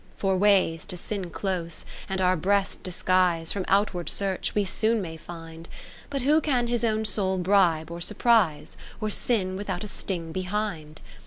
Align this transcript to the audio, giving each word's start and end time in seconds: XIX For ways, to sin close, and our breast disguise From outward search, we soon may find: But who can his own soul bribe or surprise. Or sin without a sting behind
XIX 0.07 0.15
For 0.21 0.35
ways, 0.37 0.85
to 0.85 0.97
sin 0.97 1.29
close, 1.29 1.85
and 2.09 2.19
our 2.21 2.35
breast 2.35 2.81
disguise 2.81 3.51
From 3.53 3.65
outward 3.67 4.09
search, 4.09 4.55
we 4.55 4.65
soon 4.65 4.99
may 4.99 5.15
find: 5.15 5.69
But 6.09 6.23
who 6.23 6.41
can 6.41 6.65
his 6.65 6.83
own 6.83 7.05
soul 7.05 7.37
bribe 7.37 7.91
or 7.91 8.01
surprise. 8.01 8.77
Or 8.99 9.11
sin 9.11 9.55
without 9.55 9.83
a 9.83 9.87
sting 9.87 10.31
behind 10.31 11.01